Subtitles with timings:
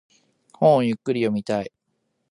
[0.53, 1.71] 本をゆっくり読みたい。